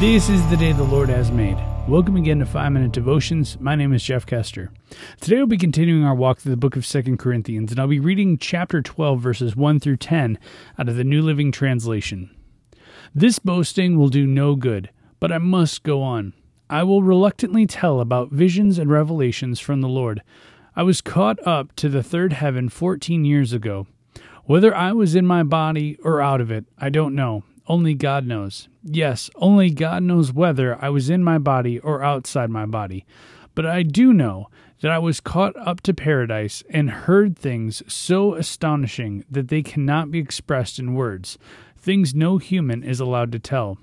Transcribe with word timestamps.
This 0.00 0.28
is 0.28 0.46
the 0.46 0.56
day 0.56 0.70
the 0.70 0.84
Lord 0.84 1.08
has 1.08 1.32
made. 1.32 1.56
Welcome 1.88 2.14
again 2.14 2.38
to 2.38 2.46
5 2.46 2.70
Minute 2.70 2.92
Devotions. 2.92 3.58
My 3.58 3.74
name 3.74 3.92
is 3.92 4.00
Jeff 4.00 4.24
Kester. 4.24 4.70
Today 5.20 5.38
we'll 5.38 5.46
be 5.46 5.58
continuing 5.58 6.04
our 6.04 6.14
walk 6.14 6.38
through 6.38 6.52
the 6.52 6.56
book 6.56 6.76
of 6.76 6.86
2 6.86 7.16
Corinthians, 7.16 7.72
and 7.72 7.80
I'll 7.80 7.88
be 7.88 7.98
reading 7.98 8.38
chapter 8.38 8.80
12, 8.80 9.20
verses 9.20 9.56
1 9.56 9.80
through 9.80 9.96
10 9.96 10.38
out 10.78 10.88
of 10.88 10.94
the 10.94 11.02
New 11.02 11.20
Living 11.20 11.50
Translation. 11.50 12.30
This 13.12 13.40
boasting 13.40 13.98
will 13.98 14.08
do 14.08 14.24
no 14.24 14.54
good, 14.54 14.90
but 15.18 15.32
I 15.32 15.38
must 15.38 15.82
go 15.82 16.00
on. 16.00 16.32
I 16.70 16.84
will 16.84 17.02
reluctantly 17.02 17.66
tell 17.66 17.98
about 17.98 18.30
visions 18.30 18.78
and 18.78 18.88
revelations 18.88 19.58
from 19.58 19.80
the 19.80 19.88
Lord. 19.88 20.22
I 20.76 20.84
was 20.84 21.00
caught 21.00 21.44
up 21.44 21.74
to 21.74 21.88
the 21.88 22.04
third 22.04 22.34
heaven 22.34 22.68
14 22.68 23.24
years 23.24 23.52
ago. 23.52 23.88
Whether 24.44 24.72
I 24.72 24.92
was 24.92 25.16
in 25.16 25.26
my 25.26 25.42
body 25.42 25.98
or 26.04 26.22
out 26.22 26.40
of 26.40 26.52
it, 26.52 26.66
I 26.78 26.88
don't 26.88 27.16
know. 27.16 27.42
Only 27.68 27.92
God 27.92 28.26
knows. 28.26 28.68
Yes, 28.82 29.28
only 29.36 29.70
God 29.70 30.02
knows 30.02 30.32
whether 30.32 30.82
I 30.82 30.88
was 30.88 31.10
in 31.10 31.22
my 31.22 31.36
body 31.36 31.78
or 31.78 32.02
outside 32.02 32.48
my 32.48 32.64
body. 32.64 33.04
But 33.54 33.66
I 33.66 33.82
do 33.82 34.14
know 34.14 34.48
that 34.80 34.90
I 34.90 34.98
was 34.98 35.20
caught 35.20 35.54
up 35.56 35.82
to 35.82 35.92
paradise 35.92 36.62
and 36.70 36.90
heard 36.90 37.36
things 37.36 37.82
so 37.86 38.34
astonishing 38.34 39.24
that 39.30 39.48
they 39.48 39.62
cannot 39.62 40.10
be 40.10 40.18
expressed 40.18 40.78
in 40.78 40.94
words, 40.94 41.36
things 41.76 42.14
no 42.14 42.38
human 42.38 42.82
is 42.82 43.00
allowed 43.00 43.32
to 43.32 43.38
tell. 43.38 43.76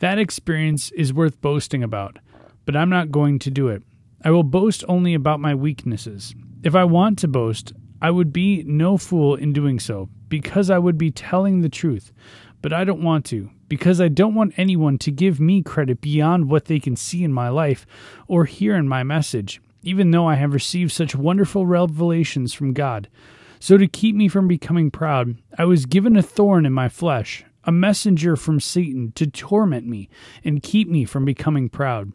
That 0.00 0.18
experience 0.18 0.90
is 0.92 1.14
worth 1.14 1.40
boasting 1.40 1.82
about, 1.82 2.18
but 2.66 2.76
I'm 2.76 2.90
not 2.90 3.10
going 3.10 3.38
to 3.40 3.50
do 3.50 3.68
it. 3.68 3.82
I 4.22 4.32
will 4.32 4.42
boast 4.42 4.84
only 4.86 5.14
about 5.14 5.40
my 5.40 5.54
weaknesses. 5.54 6.34
If 6.62 6.74
I 6.74 6.84
want 6.84 7.18
to 7.20 7.28
boast, 7.28 7.72
I 8.02 8.10
would 8.10 8.32
be 8.32 8.64
no 8.66 8.98
fool 8.98 9.34
in 9.34 9.52
doing 9.52 9.78
so, 9.78 10.08
because 10.28 10.68
I 10.68 10.78
would 10.78 10.98
be 10.98 11.10
telling 11.10 11.60
the 11.60 11.68
truth 11.68 12.12
but 12.64 12.72
I 12.72 12.84
don't 12.84 13.02
want 13.02 13.26
to 13.26 13.50
because 13.68 14.00
I 14.00 14.08
don't 14.08 14.34
want 14.34 14.54
anyone 14.58 14.96
to 15.00 15.10
give 15.10 15.38
me 15.38 15.62
credit 15.62 16.00
beyond 16.00 16.48
what 16.48 16.64
they 16.64 16.80
can 16.80 16.96
see 16.96 17.22
in 17.22 17.30
my 17.30 17.50
life 17.50 17.86
or 18.26 18.46
hear 18.46 18.74
in 18.74 18.88
my 18.88 19.02
message, 19.02 19.60
even 19.82 20.12
though 20.12 20.26
I 20.26 20.36
have 20.36 20.54
received 20.54 20.90
such 20.90 21.14
wonderful 21.14 21.66
revelations 21.66 22.54
from 22.54 22.72
God. 22.72 23.10
So, 23.60 23.76
to 23.76 23.86
keep 23.86 24.16
me 24.16 24.28
from 24.28 24.48
becoming 24.48 24.90
proud, 24.90 25.36
I 25.58 25.66
was 25.66 25.84
given 25.84 26.16
a 26.16 26.22
thorn 26.22 26.64
in 26.64 26.72
my 26.72 26.88
flesh, 26.88 27.44
a 27.64 27.70
messenger 27.70 28.34
from 28.34 28.60
Satan 28.60 29.12
to 29.16 29.26
torment 29.26 29.86
me 29.86 30.08
and 30.42 30.62
keep 30.62 30.88
me 30.88 31.04
from 31.04 31.26
becoming 31.26 31.68
proud. 31.68 32.12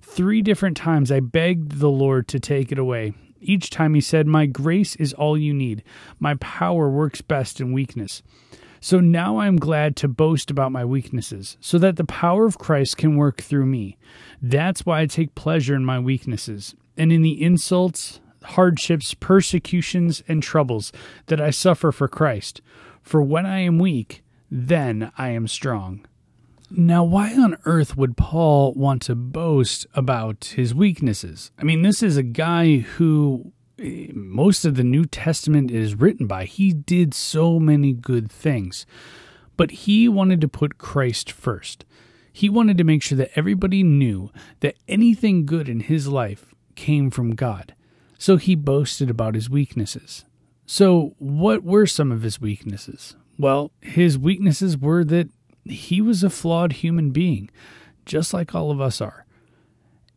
Three 0.00 0.40
different 0.40 0.78
times 0.78 1.12
I 1.12 1.20
begged 1.20 1.72
the 1.72 1.90
Lord 1.90 2.26
to 2.28 2.40
take 2.40 2.72
it 2.72 2.78
away. 2.78 3.12
Each 3.38 3.68
time 3.68 3.92
he 3.92 4.00
said, 4.00 4.26
My 4.26 4.46
grace 4.46 4.96
is 4.96 5.12
all 5.12 5.36
you 5.36 5.52
need. 5.52 5.84
My 6.18 6.36
power 6.36 6.88
works 6.88 7.20
best 7.20 7.60
in 7.60 7.74
weakness. 7.74 8.22
So 8.82 8.98
now 8.98 9.36
I 9.36 9.46
am 9.46 9.58
glad 9.58 9.94
to 9.96 10.08
boast 10.08 10.50
about 10.50 10.72
my 10.72 10.86
weaknesses, 10.86 11.58
so 11.60 11.78
that 11.78 11.96
the 11.96 12.04
power 12.04 12.46
of 12.46 12.58
Christ 12.58 12.96
can 12.96 13.16
work 13.16 13.42
through 13.42 13.66
me. 13.66 13.98
That's 14.40 14.86
why 14.86 15.00
I 15.00 15.06
take 15.06 15.34
pleasure 15.34 15.74
in 15.74 15.84
my 15.84 15.98
weaknesses, 15.98 16.74
and 16.96 17.12
in 17.12 17.20
the 17.20 17.42
insults, 17.42 18.20
hardships, 18.42 19.12
persecutions, 19.12 20.22
and 20.26 20.42
troubles 20.42 20.92
that 21.26 21.42
I 21.42 21.50
suffer 21.50 21.92
for 21.92 22.08
Christ. 22.08 22.62
For 23.02 23.22
when 23.22 23.44
I 23.44 23.60
am 23.60 23.78
weak, 23.78 24.22
then 24.50 25.12
I 25.18 25.28
am 25.28 25.46
strong. 25.46 26.06
Now, 26.70 27.04
why 27.04 27.34
on 27.34 27.58
earth 27.64 27.96
would 27.96 28.16
Paul 28.16 28.72
want 28.74 29.02
to 29.02 29.14
boast 29.14 29.86
about 29.92 30.54
his 30.56 30.74
weaknesses? 30.74 31.50
I 31.58 31.64
mean, 31.64 31.82
this 31.82 32.02
is 32.02 32.16
a 32.16 32.22
guy 32.22 32.78
who 32.78 33.52
most 34.12 34.64
of 34.64 34.76
the 34.76 34.84
New 34.84 35.04
Testament 35.04 35.70
is 35.70 35.94
written 35.94 36.26
by. 36.26 36.44
He 36.44 36.72
did 36.72 37.14
so 37.14 37.58
many 37.58 37.92
good 37.92 38.30
things, 38.30 38.86
but 39.56 39.70
he 39.70 40.08
wanted 40.08 40.40
to 40.42 40.48
put 40.48 40.78
Christ 40.78 41.32
first. 41.32 41.84
He 42.32 42.48
wanted 42.48 42.78
to 42.78 42.84
make 42.84 43.02
sure 43.02 43.18
that 43.18 43.32
everybody 43.34 43.82
knew 43.82 44.30
that 44.60 44.76
anything 44.86 45.46
good 45.46 45.68
in 45.68 45.80
his 45.80 46.08
life 46.08 46.54
came 46.74 47.10
from 47.10 47.34
God. 47.34 47.74
So 48.18 48.36
he 48.36 48.54
boasted 48.54 49.10
about 49.10 49.34
his 49.34 49.50
weaknesses. 49.50 50.24
So, 50.66 51.14
what 51.18 51.64
were 51.64 51.86
some 51.86 52.12
of 52.12 52.22
his 52.22 52.40
weaknesses? 52.40 53.16
Well, 53.38 53.72
his 53.80 54.16
weaknesses 54.16 54.78
were 54.78 55.02
that 55.04 55.28
he 55.64 56.00
was 56.00 56.22
a 56.22 56.30
flawed 56.30 56.74
human 56.74 57.10
being, 57.10 57.50
just 58.06 58.32
like 58.32 58.54
all 58.54 58.70
of 58.70 58.80
us 58.80 59.00
are. 59.00 59.24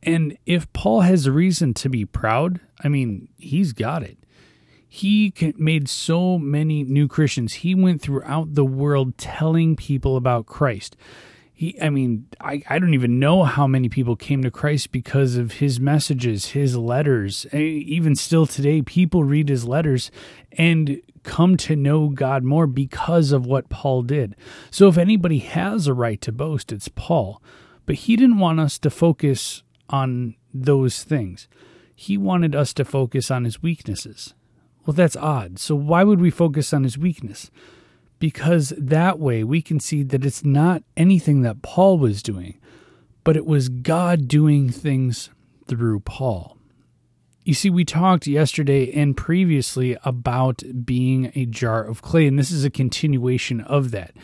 And 0.05 0.37
if 0.45 0.71
Paul 0.73 1.01
has 1.01 1.25
a 1.25 1.31
reason 1.31 1.73
to 1.75 1.89
be 1.89 2.05
proud, 2.05 2.59
I 2.83 2.89
mean, 2.89 3.29
he's 3.37 3.73
got 3.73 4.03
it. 4.03 4.17
He 4.87 5.33
made 5.57 5.89
so 5.89 6.37
many 6.37 6.83
new 6.83 7.07
Christians. 7.07 7.53
He 7.53 7.73
went 7.73 8.01
throughout 8.01 8.53
the 8.53 8.65
world 8.65 9.17
telling 9.17 9.75
people 9.75 10.15
about 10.17 10.45
Christ. 10.45 10.95
He, 11.51 11.79
I 11.81 11.89
mean, 11.89 12.27
I, 12.41 12.61
I 12.69 12.77
don't 12.77 12.93
even 12.93 13.17
know 13.17 13.43
how 13.43 13.65
many 13.65 13.89
people 13.89 14.15
came 14.15 14.43
to 14.43 14.51
Christ 14.51 14.91
because 14.91 15.35
of 15.35 15.53
his 15.53 15.79
messages, 15.79 16.47
his 16.47 16.75
letters. 16.75 17.45
Even 17.53 18.15
still 18.15 18.45
today, 18.45 18.81
people 18.81 19.23
read 19.23 19.49
his 19.49 19.65
letters 19.65 20.11
and 20.51 21.01
come 21.23 21.57
to 21.57 21.75
know 21.75 22.09
God 22.09 22.43
more 22.43 22.67
because 22.67 23.31
of 23.31 23.45
what 23.45 23.69
Paul 23.69 24.03
did. 24.03 24.35
So 24.69 24.87
if 24.89 24.97
anybody 24.97 25.39
has 25.39 25.87
a 25.87 25.93
right 25.93 26.19
to 26.21 26.31
boast, 26.31 26.71
it's 26.71 26.89
Paul. 26.89 27.41
But 27.85 27.95
he 27.95 28.15
didn't 28.15 28.39
want 28.39 28.59
us 28.59 28.77
to 28.79 28.89
focus 28.89 29.63
on 29.89 30.35
those 30.53 31.03
things. 31.03 31.47
He 31.95 32.17
wanted 32.17 32.55
us 32.55 32.73
to 32.73 32.85
focus 32.85 33.29
on 33.29 33.43
his 33.43 33.61
weaknesses. 33.61 34.33
Well, 34.85 34.93
that's 34.93 35.15
odd. 35.15 35.59
So, 35.59 35.75
why 35.75 36.03
would 36.03 36.19
we 36.19 36.29
focus 36.29 36.73
on 36.73 36.83
his 36.83 36.97
weakness? 36.97 37.49
Because 38.19 38.73
that 38.77 39.19
way 39.19 39.43
we 39.43 39.61
can 39.61 39.79
see 39.79 40.03
that 40.03 40.25
it's 40.25 40.43
not 40.43 40.83
anything 40.95 41.41
that 41.41 41.61
Paul 41.61 41.97
was 41.97 42.23
doing, 42.23 42.59
but 43.23 43.37
it 43.37 43.45
was 43.45 43.69
God 43.69 44.27
doing 44.27 44.69
things 44.69 45.29
through 45.67 46.01
Paul. 46.01 46.57
You 47.45 47.53
see, 47.53 47.69
we 47.69 47.83
talked 47.83 48.25
yesterday 48.25 48.91
and 48.93 49.17
previously 49.17 49.97
about 50.05 50.63
being 50.85 51.31
a 51.35 51.45
jar 51.45 51.83
of 51.83 52.01
clay, 52.01 52.25
and 52.27 52.39
this 52.39 52.51
is 52.51 52.63
a 52.63 52.69
continuation 52.69 53.59
of 53.61 53.91
that. 53.91 54.15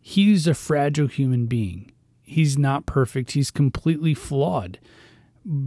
He's 0.00 0.46
a 0.46 0.54
fragile 0.54 1.06
human 1.06 1.46
being 1.46 1.92
he's 2.24 2.58
not 2.58 2.86
perfect. 2.86 3.32
He's 3.32 3.50
completely 3.50 4.14
flawed 4.14 4.78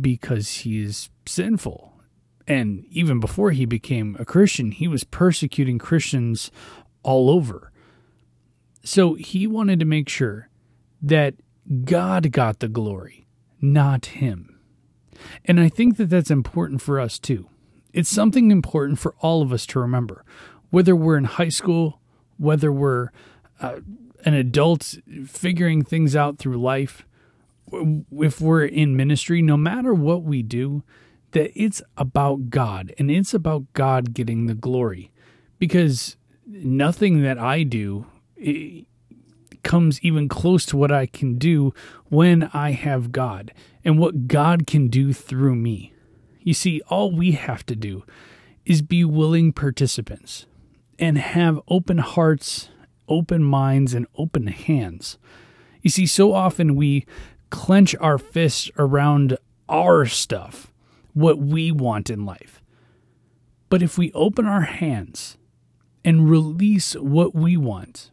because 0.01 0.49
he 0.49 0.83
is 0.83 1.09
sinful. 1.25 1.93
And 2.47 2.85
even 2.89 3.19
before 3.19 3.51
he 3.51 3.65
became 3.65 4.15
a 4.19 4.25
Christian, 4.25 4.71
he 4.71 4.87
was 4.87 5.03
persecuting 5.03 5.77
Christians 5.77 6.51
all 7.03 7.29
over. 7.29 7.71
So 8.83 9.15
he 9.15 9.47
wanted 9.47 9.79
to 9.79 9.85
make 9.85 10.09
sure 10.09 10.49
that 11.01 11.35
God 11.83 12.31
got 12.31 12.59
the 12.59 12.69
glory, 12.69 13.27
not 13.61 14.07
him. 14.07 14.59
And 15.45 15.59
I 15.59 15.69
think 15.69 15.97
that 15.97 16.09
that's 16.09 16.31
important 16.31 16.81
for 16.81 16.99
us 16.99 17.19
too. 17.19 17.49
It's 17.93 18.09
something 18.09 18.51
important 18.51 18.99
for 18.99 19.15
all 19.19 19.41
of 19.41 19.51
us 19.51 19.65
to 19.67 19.79
remember, 19.79 20.23
whether 20.69 20.95
we're 20.95 21.17
in 21.17 21.23
high 21.25 21.49
school, 21.49 21.99
whether 22.37 22.71
we're 22.71 23.09
uh, 23.59 23.79
an 24.27 24.33
adult 24.33 24.95
figuring 25.25 25.85
things 25.85 26.13
out 26.13 26.37
through 26.37 26.61
life, 26.61 27.05
if 27.71 28.41
we're 28.41 28.65
in 28.65 28.97
ministry, 28.97 29.41
no 29.41 29.55
matter 29.55 29.93
what 29.93 30.23
we 30.23 30.43
do, 30.43 30.83
that 31.31 31.49
it's 31.55 31.81
about 31.95 32.49
God 32.49 32.93
and 32.99 33.09
it's 33.09 33.33
about 33.33 33.71
God 33.71 34.13
getting 34.13 34.45
the 34.45 34.53
glory. 34.53 35.11
Because 35.59 36.17
nothing 36.45 37.21
that 37.23 37.37
I 37.37 37.63
do 37.63 38.05
comes 39.63 40.01
even 40.01 40.27
close 40.27 40.65
to 40.65 40.75
what 40.75 40.91
I 40.91 41.05
can 41.05 41.37
do 41.37 41.73
when 42.09 42.49
I 42.53 42.71
have 42.71 43.13
God 43.13 43.53
and 43.85 43.97
what 43.97 44.27
God 44.27 44.67
can 44.67 44.89
do 44.89 45.13
through 45.13 45.55
me. 45.55 45.93
You 46.41 46.53
see, 46.53 46.81
all 46.89 47.15
we 47.15 47.31
have 47.31 47.65
to 47.67 47.77
do 47.77 48.03
is 48.65 48.81
be 48.81 49.05
willing 49.05 49.53
participants 49.53 50.45
and 50.99 51.17
have 51.17 51.61
open 51.69 51.99
hearts 51.99 52.67
open 53.07 53.43
minds 53.43 53.93
and 53.93 54.07
open 54.15 54.47
hands. 54.47 55.17
You 55.81 55.89
see, 55.89 56.05
so 56.05 56.33
often 56.33 56.75
we 56.75 57.05
clench 57.49 57.95
our 57.95 58.17
fists 58.17 58.69
around 58.77 59.37
our 59.69 60.05
stuff, 60.05 60.71
what 61.13 61.37
we 61.39 61.71
want 61.71 62.09
in 62.09 62.25
life. 62.25 62.61
But 63.69 63.81
if 63.81 63.97
we 63.97 64.11
open 64.13 64.45
our 64.45 64.61
hands 64.61 65.37
and 66.03 66.29
release 66.29 66.93
what 66.93 67.35
we 67.35 67.57
want, 67.57 68.11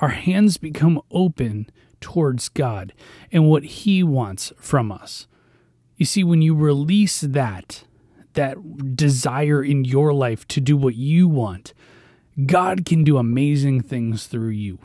our 0.00 0.08
hands 0.08 0.56
become 0.56 1.00
open 1.10 1.68
towards 2.00 2.48
God 2.48 2.92
and 3.32 3.48
what 3.48 3.64
He 3.64 4.02
wants 4.02 4.52
from 4.58 4.92
us. 4.92 5.26
You 5.96 6.06
see, 6.06 6.22
when 6.22 6.42
you 6.42 6.54
release 6.54 7.20
that, 7.20 7.84
that 8.34 8.96
desire 8.96 9.62
in 9.62 9.84
your 9.84 10.12
life 10.12 10.46
to 10.48 10.60
do 10.60 10.76
what 10.76 10.94
you 10.94 11.26
want, 11.28 11.74
God 12.46 12.84
can 12.84 13.04
do 13.04 13.18
amazing 13.18 13.82
things 13.82 14.26
through 14.26 14.50
you. 14.50 14.78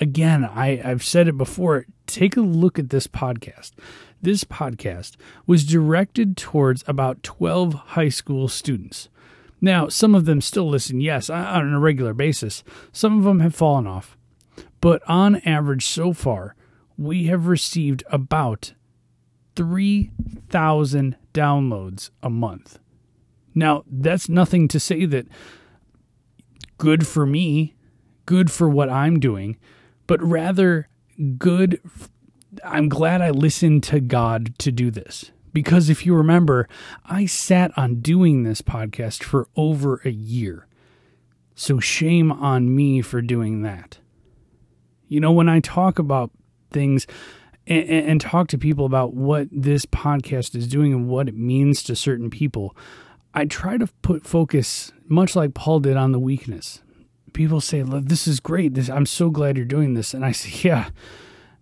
Again, 0.00 0.44
I, 0.44 0.80
I've 0.84 1.04
said 1.04 1.28
it 1.28 1.36
before. 1.36 1.86
Take 2.06 2.36
a 2.36 2.42
look 2.42 2.78
at 2.78 2.90
this 2.90 3.06
podcast. 3.06 3.72
This 4.20 4.44
podcast 4.44 5.16
was 5.46 5.64
directed 5.64 6.36
towards 6.36 6.84
about 6.86 7.22
12 7.22 7.74
high 7.74 8.08
school 8.08 8.48
students. 8.48 9.08
Now, 9.60 9.88
some 9.88 10.14
of 10.14 10.24
them 10.24 10.40
still 10.40 10.68
listen, 10.68 11.00
yes, 11.00 11.28
on 11.28 11.72
a 11.72 11.78
regular 11.78 12.14
basis. 12.14 12.64
Some 12.92 13.18
of 13.18 13.24
them 13.24 13.40
have 13.40 13.54
fallen 13.54 13.86
off. 13.86 14.16
But 14.80 15.02
on 15.06 15.36
average, 15.46 15.86
so 15.86 16.12
far, 16.12 16.54
we 16.96 17.26
have 17.26 17.46
received 17.46 18.02
about 18.10 18.72
3,000 19.56 21.16
downloads 21.34 22.10
a 22.22 22.30
month. 22.30 22.78
Now, 23.54 23.84
that's 23.90 24.28
nothing 24.28 24.68
to 24.68 24.80
say 24.80 25.04
that 25.06 25.26
good 26.80 27.06
for 27.06 27.26
me, 27.26 27.74
good 28.24 28.50
for 28.50 28.68
what 28.68 28.88
I'm 28.88 29.20
doing, 29.20 29.58
but 30.06 30.20
rather 30.22 30.88
good. 31.36 31.78
I'm 32.64 32.88
glad 32.88 33.20
I 33.20 33.30
listened 33.30 33.84
to 33.84 34.00
God 34.00 34.58
to 34.58 34.72
do 34.72 34.90
this. 34.90 35.30
Because 35.52 35.90
if 35.90 36.06
you 36.06 36.14
remember, 36.14 36.68
I 37.04 37.26
sat 37.26 37.76
on 37.76 38.00
doing 38.00 38.44
this 38.44 38.62
podcast 38.62 39.22
for 39.22 39.48
over 39.56 40.00
a 40.04 40.10
year. 40.10 40.66
So 41.54 41.80
shame 41.80 42.32
on 42.32 42.74
me 42.74 43.02
for 43.02 43.20
doing 43.20 43.62
that. 43.62 43.98
You 45.08 45.20
know, 45.20 45.32
when 45.32 45.48
I 45.48 45.60
talk 45.60 45.98
about 45.98 46.30
things 46.72 47.06
and, 47.66 47.88
and, 47.88 48.20
talk 48.20 48.48
to 48.48 48.58
people 48.58 48.86
about 48.86 49.12
what 49.12 49.48
this 49.52 49.84
podcast 49.84 50.54
is 50.54 50.66
doing 50.66 50.92
and 50.94 51.08
what 51.08 51.28
it 51.28 51.36
means 51.36 51.82
to 51.82 51.94
certain 51.94 52.30
people, 52.30 52.74
I 53.32 53.44
try 53.44 53.78
to 53.78 53.86
put 54.02 54.26
focus, 54.26 54.92
much 55.06 55.36
like 55.36 55.54
Paul 55.54 55.80
did, 55.80 55.96
on 55.96 56.12
the 56.12 56.18
weakness. 56.18 56.82
People 57.32 57.60
say, 57.60 57.82
"This 57.82 58.26
is 58.26 58.40
great. 58.40 58.74
This, 58.74 58.90
I'm 58.90 59.06
so 59.06 59.30
glad 59.30 59.56
you're 59.56 59.64
doing 59.64 59.94
this," 59.94 60.14
and 60.14 60.24
I 60.24 60.32
say, 60.32 60.68
"Yeah." 60.68 60.90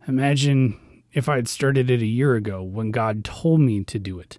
Imagine 0.06 0.78
if 1.12 1.28
I 1.28 1.36
had 1.36 1.48
started 1.48 1.90
it 1.90 2.00
a 2.00 2.06
year 2.06 2.34
ago 2.34 2.62
when 2.62 2.90
God 2.90 3.24
told 3.24 3.60
me 3.60 3.84
to 3.84 3.98
do 3.98 4.18
it. 4.18 4.38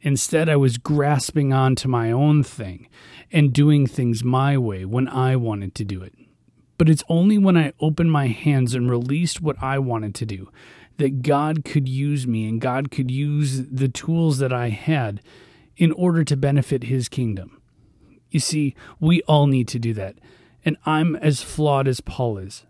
Instead, 0.00 0.48
I 0.48 0.56
was 0.56 0.78
grasping 0.78 1.52
on 1.52 1.74
to 1.76 1.88
my 1.88 2.10
own 2.10 2.42
thing 2.42 2.88
and 3.30 3.52
doing 3.52 3.86
things 3.86 4.24
my 4.24 4.56
way 4.56 4.86
when 4.86 5.08
I 5.08 5.36
wanted 5.36 5.74
to 5.74 5.84
do 5.84 6.02
it. 6.02 6.14
But 6.78 6.88
it's 6.88 7.04
only 7.10 7.36
when 7.36 7.58
I 7.58 7.74
opened 7.80 8.10
my 8.10 8.28
hands 8.28 8.74
and 8.74 8.88
released 8.90 9.42
what 9.42 9.62
I 9.62 9.78
wanted 9.78 10.14
to 10.14 10.26
do 10.26 10.50
that 10.96 11.20
God 11.20 11.64
could 11.64 11.88
use 11.88 12.26
me 12.26 12.48
and 12.48 12.60
God 12.60 12.90
could 12.90 13.10
use 13.10 13.66
the 13.66 13.88
tools 13.88 14.38
that 14.38 14.52
I 14.52 14.70
had 14.70 15.20
in 15.80 15.92
order 15.92 16.22
to 16.22 16.36
benefit 16.36 16.84
his 16.84 17.08
kingdom. 17.08 17.58
You 18.30 18.38
see, 18.38 18.76
we 19.00 19.22
all 19.22 19.46
need 19.46 19.66
to 19.68 19.78
do 19.78 19.94
that. 19.94 20.16
And 20.62 20.76
I'm 20.84 21.16
as 21.16 21.42
flawed 21.42 21.88
as 21.88 22.02
Paul 22.02 22.36
is. 22.36 22.66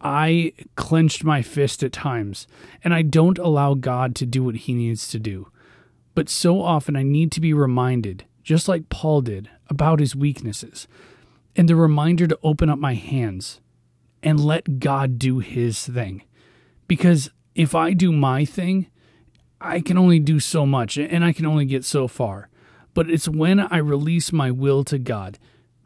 I 0.00 0.52
clenched 0.76 1.24
my 1.24 1.42
fist 1.42 1.82
at 1.82 1.92
times, 1.92 2.46
and 2.84 2.94
I 2.94 3.02
don't 3.02 3.38
allow 3.38 3.74
God 3.74 4.14
to 4.16 4.26
do 4.26 4.44
what 4.44 4.54
he 4.54 4.74
needs 4.74 5.08
to 5.08 5.18
do. 5.18 5.48
But 6.14 6.28
so 6.28 6.62
often 6.62 6.94
I 6.94 7.02
need 7.02 7.32
to 7.32 7.40
be 7.40 7.52
reminded, 7.52 8.26
just 8.44 8.68
like 8.68 8.88
Paul 8.88 9.22
did, 9.22 9.50
about 9.68 9.98
his 9.98 10.14
weaknesses, 10.14 10.86
and 11.56 11.68
the 11.68 11.74
reminder 11.74 12.28
to 12.28 12.38
open 12.44 12.70
up 12.70 12.78
my 12.78 12.94
hands 12.94 13.60
and 14.22 14.38
let 14.38 14.78
God 14.78 15.18
do 15.18 15.40
his 15.40 15.84
thing. 15.84 16.22
Because 16.86 17.28
if 17.56 17.74
I 17.74 17.92
do 17.92 18.12
my 18.12 18.44
thing, 18.44 18.86
I 19.60 19.80
can 19.80 19.98
only 19.98 20.20
do 20.20 20.38
so 20.38 20.64
much 20.64 20.96
and 20.96 21.24
I 21.24 21.32
can 21.32 21.44
only 21.44 21.64
get 21.64 21.84
so 21.84 22.06
far. 22.06 22.48
But 22.94 23.10
it's 23.10 23.28
when 23.28 23.60
I 23.60 23.78
release 23.78 24.32
my 24.32 24.50
will 24.50 24.84
to 24.84 24.98
God, 24.98 25.38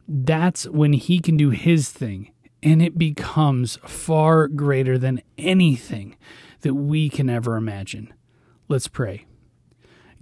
that's 0.09 0.67
when 0.67 0.93
He 0.93 1.21
can 1.21 1.37
do 1.37 1.51
His 1.51 1.91
thing. 1.91 2.33
And 2.63 2.83
it 2.83 2.99
becomes 2.99 3.79
far 3.85 4.49
greater 4.49 4.99
than 4.99 5.23
anything 5.39 6.17
that 6.63 6.75
we 6.75 7.09
can 7.09 7.31
ever 7.31 7.57
imagine. 7.57 8.13
Let's 8.69 8.89
pray. 8.89 9.27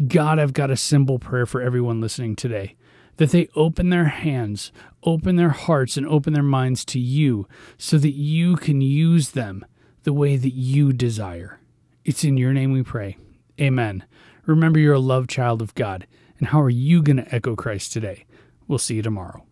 God, 0.06 0.38
I've 0.38 0.52
got 0.52 0.70
a 0.70 0.76
simple 0.76 1.19
prayer 1.19 1.46
for 1.46 1.62
everyone 1.62 2.00
listening 2.00 2.36
today 2.36 2.76
that 3.16 3.30
they 3.30 3.48
open 3.54 3.90
their 3.90 4.06
hands, 4.06 4.72
open 5.04 5.37
their 5.37 5.50
hearts, 5.50 5.96
and 5.96 6.06
open 6.06 6.32
their 6.32 6.42
minds 6.42 6.84
to 6.87 6.98
you 6.98 7.46
so 7.78 7.96
that 7.98 8.14
you 8.14 8.56
can 8.56 8.80
use 8.80 9.30
them 9.30 9.64
the 10.02 10.12
way 10.12 10.37
that 10.37 10.52
you 10.52 10.92
desire. 10.92 11.60
It's 12.04 12.25
in 12.25 12.37
your 12.37 12.52
name 12.52 12.72
we 12.72 12.82
pray. 12.82 13.16
Amen. 13.60 14.04
Remember, 14.46 14.78
you're 14.78 14.94
a 14.94 15.00
loved 15.00 15.30
child 15.30 15.62
of 15.62 15.75
God. 15.75 16.06
And 16.44 16.50
how 16.50 16.61
are 16.61 16.69
you 16.69 17.02
going 17.02 17.17
to 17.17 17.35
echo 17.35 17.56
Christ 17.56 17.94
today? 17.94 18.26
We'll 18.69 18.79
see 18.79 18.96
you 18.96 19.02
tomorrow. 19.02 19.46